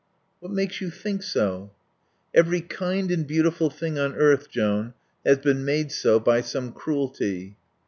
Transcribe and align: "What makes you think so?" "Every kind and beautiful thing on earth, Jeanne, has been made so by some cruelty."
"What 0.39 0.51
makes 0.51 0.81
you 0.81 0.89
think 0.89 1.21
so?" 1.21 1.69
"Every 2.33 2.59
kind 2.59 3.11
and 3.11 3.27
beautiful 3.27 3.69
thing 3.69 3.99
on 3.99 4.15
earth, 4.15 4.49
Jeanne, 4.49 4.95
has 5.23 5.37
been 5.37 5.63
made 5.63 5.91
so 5.91 6.19
by 6.19 6.41
some 6.41 6.71
cruelty." 6.71 7.55